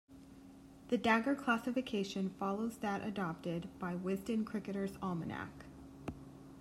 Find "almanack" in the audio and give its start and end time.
4.97-5.67